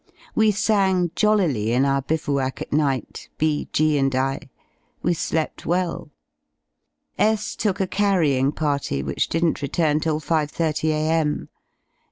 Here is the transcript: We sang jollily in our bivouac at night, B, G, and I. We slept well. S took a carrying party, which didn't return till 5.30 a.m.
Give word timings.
We 0.33 0.49
sang 0.49 1.11
jollily 1.15 1.71
in 1.73 1.85
our 1.85 2.01
bivouac 2.01 2.59
at 2.59 2.73
night, 2.73 3.29
B, 3.37 3.69
G, 3.71 3.99
and 3.99 4.15
I. 4.15 4.49
We 5.03 5.13
slept 5.13 5.63
well. 5.63 6.09
S 7.19 7.55
took 7.55 7.79
a 7.79 7.85
carrying 7.85 8.51
party, 8.51 9.03
which 9.03 9.29
didn't 9.29 9.61
return 9.61 9.99
till 9.99 10.19
5.30 10.19 10.89
a.m. 10.89 11.49